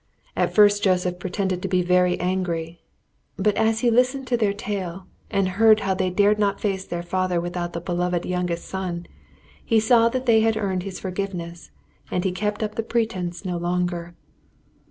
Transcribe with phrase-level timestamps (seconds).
[0.35, 2.81] At first Joseph pretended to be very angry,
[3.37, 7.03] but as he listened to their tale and heard how they dared not face their
[7.03, 9.05] father without the beloved youngest son,
[9.63, 11.69] he saw that they had earned his forgiveness,
[12.09, 14.15] and he kept up the pretence no longer.